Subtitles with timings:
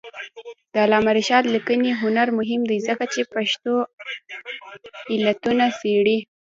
[0.73, 3.75] د علامه رشاد لیکنی هنر مهم دی ځکه چې پېښو
[5.13, 6.17] علتونه څېړي.